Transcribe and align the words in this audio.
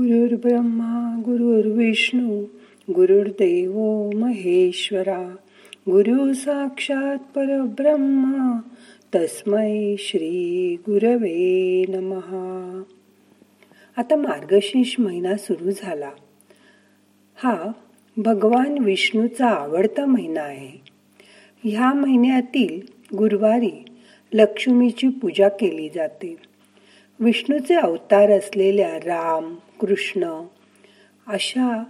गुरुर्ब्रह्मा 0.00 1.22
गुरुर्विष्णू 1.24 2.44
गुरुर्देव 2.94 4.10
महेश्वरा 4.18 5.36
गुरु 5.78 6.32
साक्षात 6.32 7.16
परब्रह्मा 7.34 8.60
तस्मै 9.14 9.96
श्री 9.98 10.76
गुरवे 10.80 11.84
नमहा 11.88 12.82
आता 13.96 14.16
मार्गशीर्ष 14.16 14.96
महिना 14.98 15.36
सुरू 15.36 15.70
झाला. 15.70 16.10
हा 17.34 17.72
भगवान 18.16 18.78
विष्णूचा 18.78 19.46
आवडता 19.46 20.06
महिना 20.06 20.40
आहे. 20.40 20.80
ह्या 21.64 21.92
महिन्यातील 21.92 22.80
गुरुवारी 23.16 23.84
लक्ष्मीची 24.32 25.08
पूजा 25.08 25.48
केली 25.48 25.88
जाते. 25.94 26.36
विष्णूचे 27.20 27.74
अवतार 27.74 28.30
असलेल्या 28.30 28.96
राम 28.96 29.54
कृष्ण 29.80 30.42
अशा 31.26 31.84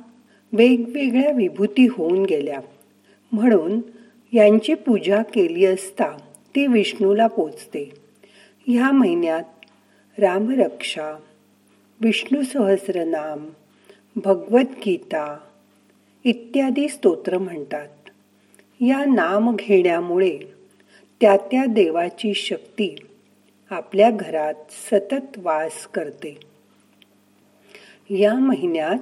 वेगवेगळ्या 0.53 1.31
विभूती 1.31 1.87
होऊन 1.87 2.23
गेल्या. 2.23 2.61
म्हणून 3.33 3.81
यांची 4.33 4.75
पूजा 4.75 5.23
केली 5.23 5.65
असता 5.65 6.17
ती 6.55 6.67
विष्णूला 6.67 7.27
पोचते. 7.27 7.91
ह्या 8.67 8.91
महिन्यात 8.91 9.43
रामरक्षा 10.19 11.19
विष्णू 12.01 12.43
सहस्रनाम 12.43 13.49
भगवद्गीता 14.17 15.39
इत्यादी 16.25 16.89
स्तोत्र 16.89 17.39
म्हणतात. 17.39 17.89
या 18.81 19.05
नाम 19.05 19.57
घेण्यामुळे 19.57 20.39
त्या 21.21 21.37
त्या 21.37 21.65
देवाची 21.65 22.35
शक्ती 22.35 22.97
आपल्या 23.71 24.11
घरात 24.11 24.55
सतत 24.71 25.39
वास 25.39 25.87
करते. 25.87 26.50
या 28.13 28.35
महिन्यात 28.35 28.99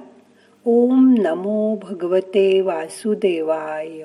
ओम 0.65 1.15
नमो 1.17 1.75
भगवते 1.75 2.61
वासुदेवाय. 2.61 4.03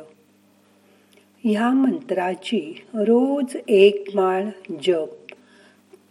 ह्या 1.45 1.71
मंत्राची 1.71 2.83
रोज 2.95 3.57
एक 3.69 4.05
माळ 4.15 4.45
जप 4.83 5.35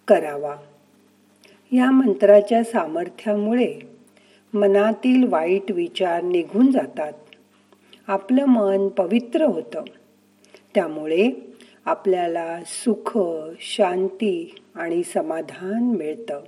करावा. 0.08 0.56
या 1.72 1.92
मंत्राच्या 1.92 2.64
सामर्थ्यामुळे 2.64 3.80
मनातील 4.54 5.28
वाईट 5.28 5.72
विचार 5.72 6.24
निघून 6.24 6.72
जातात. 6.72 7.14
आपलं 8.08 8.46
मन 8.46 8.88
पवित्र 8.88 9.46
होतं. 9.46 9.84
त्यामुळे 10.76 11.54
आपल्याला 11.86 12.60
सुख 12.66 13.20
शांती 13.60 14.56
आणि 14.76 15.04
समाधान 15.04 15.84
मिळतं. 15.84 16.40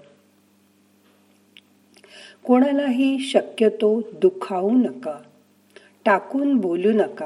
कोणालाही 2.45 3.19
शक्यतो 3.19 4.01
दुखावू 4.13 4.71
नका 4.71 5.19
टाकून 6.05 6.57
बोलू 6.57 6.91
नका. 6.93 7.25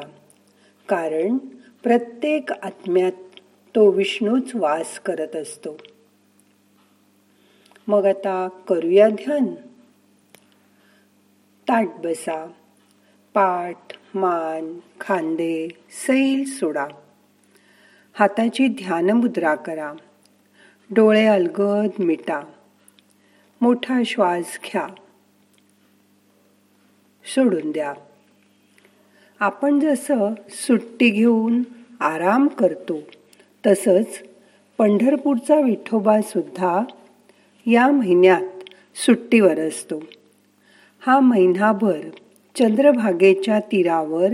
कारण 0.88 1.38
प्रत्येक 1.84 2.52
आत्म्यात 2.52 3.12
तो 3.75 3.92
विष्णूच 3.92 4.56
वास 4.56 5.00
करत 5.00 5.36
असतो. 5.36 5.78
मग 7.88 8.06
आता 8.06 8.47
करूया 8.47 9.09
ध्यान. 9.09 9.45
ताट 11.70 11.88
बसा 11.88 12.52
पाठ 13.34 13.78
मान 14.16 14.80
खांदे 15.00 15.67
सैल 15.90 16.44
सोडा. 16.45 16.88
हाताची 18.14 18.67
ध्यान 18.67 19.09
मुद्रा 19.09 19.56
करा. 19.56 19.94
डोळे 20.90 21.25
अलगद 21.25 21.90
मिटा. 22.00 22.42
मोठा 23.62 24.02
श्वास 24.06 24.59
घ्या. 24.64 24.88
सोडून 27.35 27.72
द्या. 27.72 27.94
आपण 29.39 29.80
जसं 29.80 30.33
सुट्टी 30.49 31.09
घेऊन 31.09 31.63
आराम 31.99 32.47
करतो 32.47 33.00
तसंच 33.66 34.23
पंढरपूरचा 34.78 35.56
विठोबा 35.56 36.22
सुद्धा 36.22 36.84
या 37.66 37.91
महिन्यात 37.91 38.63
सुट्टीवर 38.97 39.59
असतो. 39.59 40.03
हा 41.00 41.19
महिनाभर 41.19 42.01
चंद्रभागेच्या 42.56 43.59
तीरावर 43.59 44.28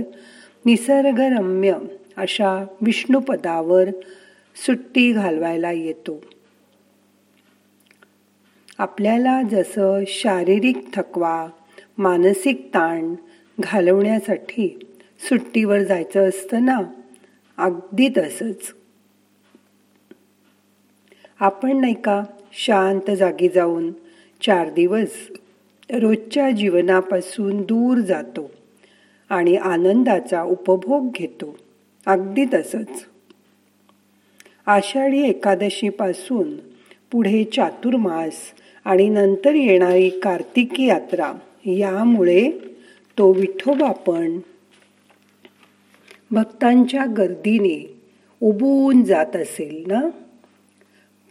निसर्गरम्य 0.66 1.74
अशा 2.18 2.66
विष्णुपदावर 2.82 3.84
सुट्टी 4.56 5.12
घालवायला 5.12 5.72
येतो. 5.72 6.24
आपल्याला 8.78 9.42
जसं 9.42 10.04
शारीरिक 10.08 10.78
थकवा 10.94 11.48
मानसिक 11.98 12.68
ताण 12.74 13.16
घालवण्यासाठी 13.60 14.80
सुट्टीवर 15.20 15.84
जायचं 15.84 16.30
असतं 16.30 16.66
ना? 16.66 16.82
अगदी 17.58 18.10
तसंच. 18.18 18.74
आपण 21.40 21.82
नाही 21.82 21.94
का 21.94 22.24
शांत 22.54 23.12
जागी 23.12 23.50
जाऊन 23.50 23.92
चार 24.42 24.70
दिवस 24.70 25.12
रोजच्या 25.92 26.52
जीवनापासून 26.52 27.62
दूर 27.62 27.98
जातो 27.98 28.52
आणि 29.30 29.56
आनंदाचा 29.56 30.44
उपभोग 30.44 31.12
घेतो. 31.12 31.58
अगदी 32.06 32.46
तसंच. 32.54 33.06
आषाढी 34.66 35.30
एकादशीपासून 35.30 36.56
पुढे 37.12 37.44
चातुर्मास 37.44 38.34
आणि 38.86 39.10
नंतर 39.10 39.54
येणारी 39.54 40.10
कार्तिकी 40.10 40.86
यात्रा 40.86 41.34
यामुळे 41.66 42.52
तो 43.18 43.34
विठोबा 43.34 43.92
पण 43.92 44.40
भक्तांच्या 46.32 47.06
गर्दीने 47.06 48.00
उबून 48.42 49.04
जात 49.04 49.36
असेल 49.36 49.84
ना? 49.88 50.02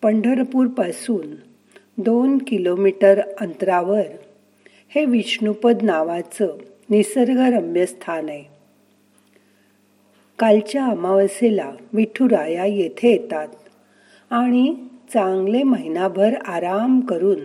पंढरपूरपासून 0.02 1.34
दोन 1.98 2.38
किलोमीटर 2.38 3.20
अंतरावर 3.40 4.02
हे 4.88 5.04
विष्णुपद 5.04 5.82
नावाचं 5.82 6.56
निसर्गरम्य 6.90 7.86
स्थान 7.86 8.28
आहे. 8.28 8.44
कालच्या 10.38 10.84
अमावस्येला 10.84 11.72
विठुराया 11.92 12.66
येथे 12.66 13.10
येतात 13.10 13.48
आणि 14.30 14.74
चांगले 15.12 15.62
महिनाभर 15.62 16.34
आराम 16.34 17.00
करून 17.00 17.38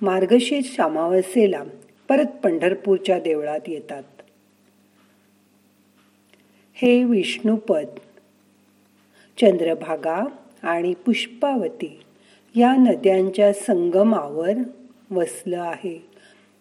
मार्गशीर्ष 0.00 0.80
अमावस्येला 0.80 1.62
परत 2.08 2.26
पंढरपूरच्या 2.44 3.18
देवळात 3.18 3.60
येतात. 3.66 4.02
हे 6.74 7.04
विष्णुपद 7.04 7.86
चंद्रभागा 9.40 10.24
आणि 10.62 10.94
पुष्पावती 10.94 12.00
या 12.54 12.76
नद्यांच्या 12.76 13.52
संगमावर 13.52 14.52
वसलं 15.10 15.60
आहे. 15.60 16.06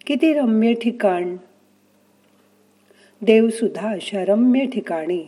किती 0.08 0.34
रम्य 0.34 0.74
ठिकाण. 0.74 1.38
देवसुद्धा 3.22 3.90
अशा 3.90 4.26
रम्य 4.26 4.66
ठिकाणी 4.66 5.26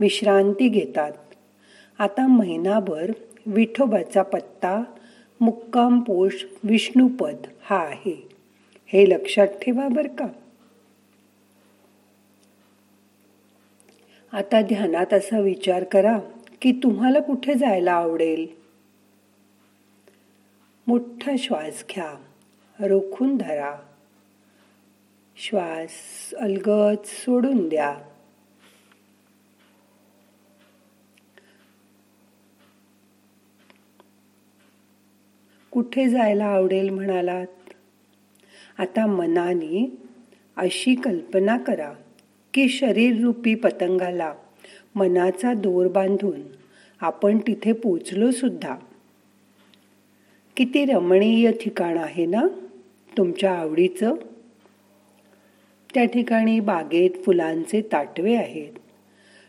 विश्रांती 0.00 0.68
घेतात. 0.68 1.12
आता 1.98 2.26
महिनाभर 2.26 3.10
विठोबाचा 3.46 4.22
पत्ता 4.22 4.82
मुक्काम 5.40 6.00
पोष 6.00 6.32
विष्णुपद 6.64 7.36
हा 7.62 7.78
आहे. 7.78 8.39
हे 8.92 9.10
लक्षात 9.10 9.46
ठेवा 9.46 9.88
बर 9.88 10.06
का. 10.06 10.26
आता 14.32 14.62
ध्यानात 14.62 15.14
असा 15.14 15.40
विचार 15.40 15.84
करा 15.84 16.18
की 16.62 16.80
तुम्हाला 16.82 17.20
कुठे 17.20 17.54
जायला 17.54 17.92
आवडेल? 17.92 18.46
मोठा 20.86 21.32
श्वास 21.38 21.84
घ्या 21.90 22.14
रोखून 22.88 23.36
धरा. 23.36 23.78
श्वास 25.36 25.90
अलगद 26.34 26.96
सोडून 27.04 27.68
द्या. 27.68 27.98
कुठे 35.70 36.08
जायला 36.08 36.44
आवडेल 36.44 36.90
म्हणालात? 36.90 37.46
आता 38.80 39.06
मनाने 39.06 39.96
अशी 40.56 40.94
कल्पना 40.94 41.58
करा 41.58 41.92
की 42.54 42.68
शरीररूपी 42.68 43.54
पतंगाला 43.54 44.34
मनाचा 44.94 45.54
दोर 45.54 45.88
बांधून 45.88 46.40
आपण 47.00 47.38
तिथे 47.38 47.72
पोचलो 47.72 48.30
सुद्धा. 48.30 48.76
किती 50.56 50.84
रमणीय 50.84 51.52
ठिकाण 51.52 51.98
आहे 51.98 52.26
ना 52.26 52.42
तुमच्या 53.16 53.52
आवडीचं? 53.52 54.14
त्या 55.94 56.04
ठिकाणी 56.04 56.60
बागेत 56.60 57.10
फुलांचे 57.26 57.82
ताटवे 57.92 58.34
आहेत. 58.34 58.72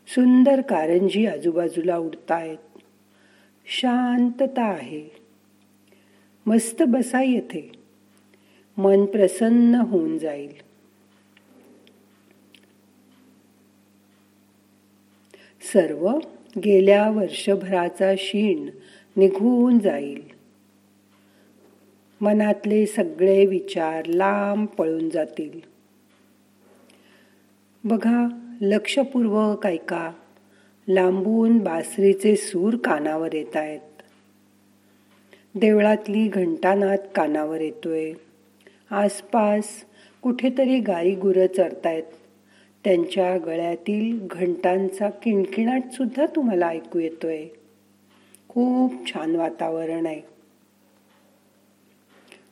सुंदर 0.08 0.62
कारंजी 0.62 1.26
आजूबाजूला 1.26 1.98
उडतायत. 1.98 2.80
शांतता 3.66 4.64
आहे. 4.64 5.10
मस्त 6.46 6.84
बसा 6.88 7.24
येथे. 7.24 7.81
मन 8.82 9.06
प्रसन्न 9.06 9.76
होऊन 9.76 10.18
जाईल. 10.18 10.52
सर्व 15.74 16.18
गेल्या 16.66 17.10
वर्षभराचा 17.10 18.14
शीण 18.18 18.70
निघून 19.16 19.80
जाईल. 19.80 20.24
मनातले 22.22 22.86
सगळे 22.86 23.46
विचार 23.46 24.06
लांब 24.06 24.68
पळून 24.68 25.10
जातील. 25.10 25.60
बघा 27.84 28.28
लक्षपूर्वक 28.62 29.68
ऐका. 29.68 30.12
लांबून 30.88 31.58
बासरीचे 31.58 32.36
सूर 32.36 32.78
कानावर 32.78 33.34
येत 33.34 33.56
आहेत. 33.56 33.80
देवळातली 35.56 36.28
घंटानाद 36.28 37.00
कानावर 37.16 37.62
येतोय. 37.62 38.14
आसपास 38.92 39.86
कुठेतरी 40.22 40.80
गाई 40.80 41.16
गुरं 41.16 41.48
चरतायत. 41.48 42.04
त्यांच्या 42.84 43.38
गळ्यातील 43.38 44.28
घंटांचा 44.32 45.10
किणकिणाट 45.10 45.82
सुद्धा 45.94 46.26
तुम्हाला 46.26 46.68
ऐकू 46.68 47.00
येतोय. 47.00 47.46
खूप 48.50 48.94
छान 49.14 49.36
वातावरण 49.36 50.06
आहे. 50.06 50.22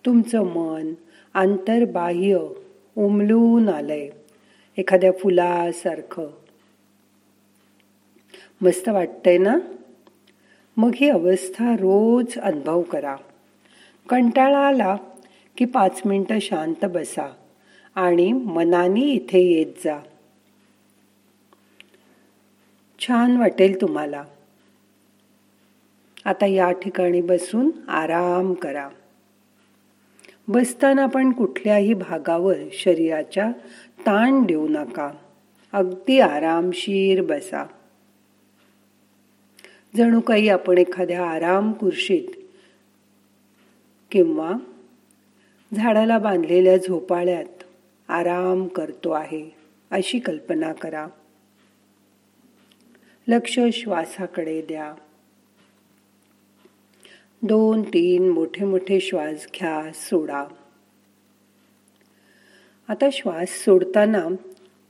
तुमचं 0.06 0.42
मन 0.42 0.94
आंतरबाह्य 1.34 2.40
उमलून 2.98 3.70
आलंय 3.70 4.10
एखाद्या 4.78 5.12
फुलासारखं. 5.12 6.28
मस्त 8.62 8.90
वाटतंय 8.90 9.38
ना? 9.38 9.58
मग 10.78 10.92
ही 10.96 11.10
अवस्था 11.10 11.74
रोज 11.74 12.38
अनुभव 12.38 12.82
करा. 12.82 13.16
कंटाळा 14.10 14.68
आला 14.68 14.98
की 15.60 15.66
पाच 15.66 16.02
मिनिटं 16.06 16.40
शांत 16.40 16.86
बसा 16.86 17.34
आणि 17.96 18.34
मनाने 18.34 19.02
इथे 19.02 19.40
येत 19.40 19.66
जा. 19.66 20.00
छान 23.00 23.38
वाटेल 23.38 23.82
तुम्हाला. 23.82 24.24
आता 26.26 26.46
या 26.46 26.72
ठिकाणी 26.72 27.22
बसून 27.22 27.72
आराम 27.88 28.54
करा. 28.54 28.90
बसताना 30.48 31.06
पण 31.06 31.32
कुठल्याही 31.32 31.94
भागावर 31.94 32.56
शरीराच्या 32.74 33.52
ताण 34.00 34.44
देऊ 34.44 34.68
नका. 34.68 35.12
अगदी 35.74 36.20
आरामशीर 36.20 37.22
बसा. 37.22 37.66
जणू 39.96 40.20
काही 40.20 40.50
आपण 40.50 40.78
एखाद्या 40.78 41.26
आराम 41.26 41.72
कुर्शीत 41.72 42.42
किंवा 44.12 44.52
झाडाला 45.76 46.18
बांधलेल्या 46.18 46.78
झोपाळ्यात 46.78 47.64
आराम 48.08 48.68
करतो 48.68 49.12
आहे 49.12 49.50
अशी 49.92 50.20
कल्पना 50.20 50.74
करा. 50.74 51.08
लक्ष 53.28 53.60
श्वासाकडे 53.74 54.62
द्या. 54.62 54.94
दोन 57.42 57.82
तीन 57.82 58.30
मोठे 58.30 58.66
मोठे 58.66 59.00
श्वास 59.00 59.48
घ्या 59.60 59.92
सोडा. 59.94 60.46
आता 62.88 63.10
श्वास 63.14 63.50
सोडताना 63.50 64.28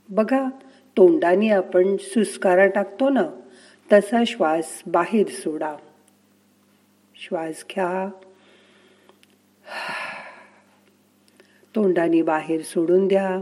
बघा 0.09 0.49
तोंडाने 0.97 1.49
आपण 1.49 1.97
सुस्कारा 1.97 2.67
टाकतो 2.67 3.09
ना 3.09 3.39
तसा 3.93 4.23
श्वास 4.27 4.83
बाहेर 4.87 5.27
सोडा. 5.27 5.75
श्वास 7.15 7.65
घ्या. 7.75 8.09
तोंडाने 11.75 12.21
बाहेर 12.21 12.61
सोडून 12.61 13.07
द्या. 13.07 13.41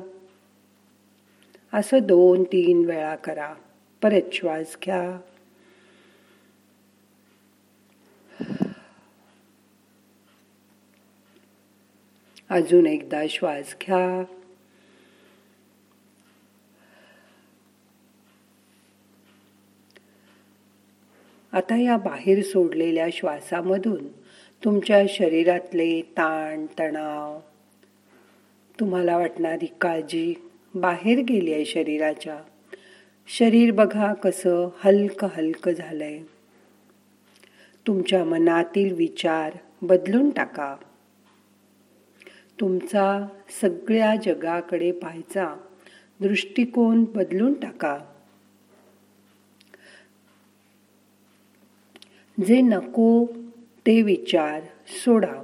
असं 1.74 2.00
दोन 2.02 2.44
तीन 2.44 2.86
वेळा 2.86 3.16
करा. 3.16 3.54
परत 4.02 4.34
श्वास 4.34 4.78
घ्या. 4.86 5.20
अजून 12.50 12.86
एकदा 12.86 13.24
श्वास 13.30 13.76
घ्या. 13.82 14.24
आता 21.52 21.78
या 21.78 21.98
बाहेर 21.98 22.44
सोडलेल्या 22.44 23.08
श्वासामधून 23.14 24.08
तुमच्या 24.64 25.04
शरीरातले 25.10 26.02
ताण 26.02 26.66
तणाव 26.80 27.40
तुम्हाला 28.80 29.18
वाटणारी 29.18 29.66
काळजी 29.82 30.34
बाहेर 30.76 31.20
गेली 31.20 31.54
आहे 31.54 31.66
शरीराच्या. 31.66 32.40
शरीर 33.28 33.72
बघा 33.72 34.14
कसं 34.14 34.70
हलकं 34.80 35.28
हलकं 35.34 35.72
झालंय. 35.72 36.20
तुमच्या 37.88 38.26
मनातील 38.26 38.94
विचार 38.94 39.58
बदलून 39.82 40.30
टाका. 40.30 40.76
तुमचा 42.60 43.28
सगळ्या 43.62 44.16
जगाकडे 44.16 44.92
पाहायचा 44.92 45.56
दृष्टिकोन 46.20 47.04
बदलून 47.04 47.54
टाका. 47.54 48.00
जे 52.46 52.62
नको 52.62 53.26
ते 53.88 54.02
विचार 54.02 54.62
सोडा. 54.88 55.42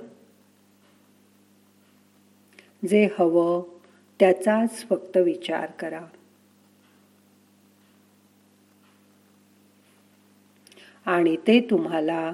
जे 2.88 3.10
हवं 3.20 3.64
त्याचाच 4.20 4.86
फक्त 4.90 5.18
विचार 5.18 5.72
करा. 5.72 6.02
आणि 11.06 11.36
ते 11.36 11.60
तुम्हाला 11.60 12.34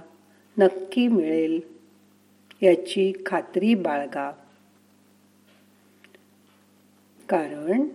नक्की 0.58 1.08
मिळेल 1.08 1.60
याची 2.62 3.14
खात्री 3.26 3.76
बाळगा. 3.76 4.32
कारण 7.30 7.88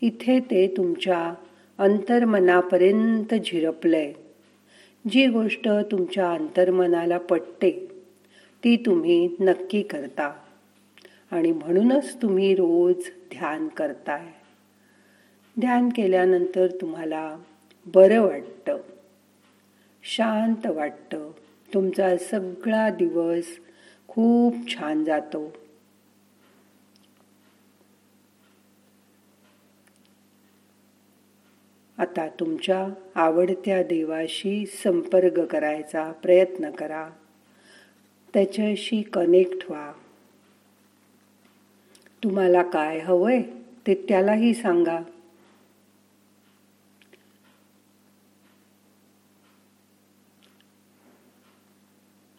इथे 0.00 0.40
ते 0.40 0.74
तुमच्या 0.76 1.34
अंतर्मनापर्यंत 1.78 3.34
झिरपलंय. 3.34 4.12
जी 5.10 5.26
गोष्ट 5.26 5.68
तुमच्या 5.68 6.32
अंतर्मनाला 6.32 7.18
पटते 7.18 7.88
ती 8.64 8.76
तुम्ही 8.76 9.36
नक्की 9.40 9.82
करता. 9.82 10.43
आणि 11.34 11.52
म्हणूनच 11.52 12.22
तुम्ही 12.22 12.54
रोज 12.54 12.96
ध्यान 13.06 13.68
करताय. 13.68 14.26
ध्यान 15.60 15.88
केल्यानंतर 15.88 16.66
तुम्हाला 16.66 17.36
बरं 17.86 18.20
वाटतं. 18.22 18.76
शांत 20.02 20.66
वाटतं. 20.66 21.30
तुमचा 21.74 22.16
सगळा 22.16 22.90
दिवस 22.90 23.44
खूप 24.08 24.54
छान 24.68 25.04
जातो. 25.04 25.56
आता 31.98 32.28
तुमच्या 32.28 32.88
आवडत्या 33.14 33.82
देवाशी 33.82 34.66
संपर्क 34.66 35.40
करायचा 35.40 36.12
प्रयत्न 36.12 36.70
करा. 36.70 37.10
त्याच्याशी 38.34 39.02
कनेक्ट 39.02 39.70
व्हा. 39.70 39.92
तुम्हाला 42.24 42.62
काय 42.62 42.98
हवंय 42.98 43.42
ते 43.86 43.94
त्यालाही 43.94 44.54
सांगा. 44.54 44.98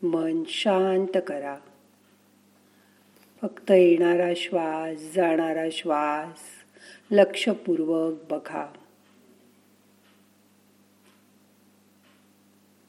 मन 0.04 0.44
शांत 0.48 1.18
करा. 1.28 1.58
फक्त 3.42 3.72
येणारा 3.72 4.34
श्वास 4.36 5.14
जाणारा 5.16 5.66
श्वास 5.72 6.40
लक्षपूर्वक 7.12 8.14
बघा. 8.30 8.74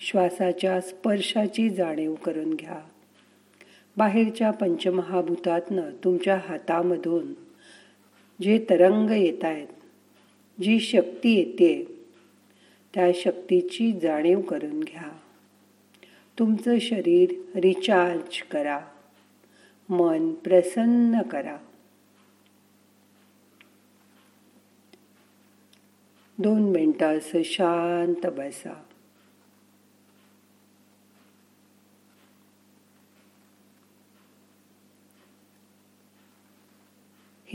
श्वासाच्या 0.01 0.81
स्पर्शाची 0.81 1.71
जाणीव 1.71 2.15
करून 2.15 2.55
घ्या. 2.55 2.81
बाहेरच्या 3.97 4.51
पंचमहाभूतातनं 4.51 5.91
तुमच्या 6.05 6.41
हातामधून 6.49 7.35
जे 8.43 8.67
तरंग 8.71 9.11
येत 9.11 9.45
आहेत 9.45 9.67
जी 10.63 10.81
शक्ती 10.81 11.35
येते 11.35 12.05
त्या 12.95 13.11
शक्तीची 13.15 14.01
जाणीव 14.03 14.41
करून 14.41 14.81
घ्या. 14.81 15.19
तुमचं 16.39 16.79
शरीर 16.79 17.33
रिचार्ज 17.55 18.43
करा. 18.43 18.81
मन 19.89 20.33
प्रसन्न 20.33 21.23
करा. 21.23 21.57
दोन 26.39 26.63
मिनटं 26.63 27.19
असं 27.19 27.43
शांत 27.45 28.27
बसा. 28.27 28.86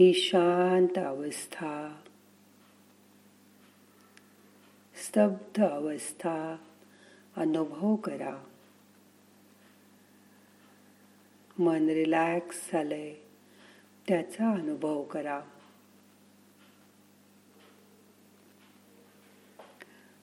ही 0.02 0.14
शांत 0.14 0.98
अवस्था. 0.98 2.02
स्तब्ध 4.96 5.64
अवस्था. 5.64 6.56
अनुभव 7.38 7.96
करा. 7.96 8.44
मन 11.60 11.90
रिलॅक्स 11.90 12.70
झालंय. 12.74 13.14
त्याचा 14.08 14.52
अनुभव 14.52 15.04
करा. 15.04 15.42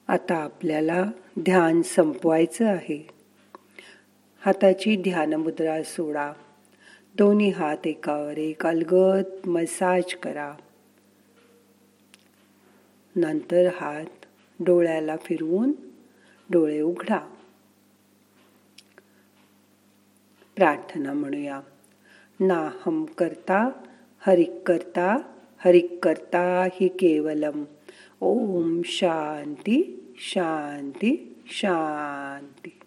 आता 0.09 0.35
आपल्याला 0.35 1.05
ध्यान 1.41 1.83
संपवायचं 1.83 2.67
आहे. 2.67 3.09
हाताची 4.41 5.03
ध्यानमुद्रा 5.03 5.83
सोडा. 5.83 6.33
दोन्ही 7.19 7.51
हात 7.51 7.87
एकावर, 7.87 8.39
एक 8.39 8.67
अलगत 8.67 9.49
मसाज 9.49 10.15
करा. 10.15 10.55
नंतर 13.17 13.69
हात 13.81 14.27
डोळ्याला 14.61 15.17
फिरवून 15.17 15.73
डोळे 16.51 16.81
उघडा. 16.81 17.19
प्रार्थना 20.57 21.13
म्हणूया. 21.13 21.61
नाहम 22.41 23.05
करता 23.05 23.71
हरिक 24.19 24.51
करता 24.67 25.17
हरिक 25.59 25.99
करता 26.03 26.69
हि 26.73 26.89
केवलम. 26.89 27.65
ओम 28.21 28.83
शांती 28.85 30.05
शांती 30.19 31.43
शांती. 31.47 32.78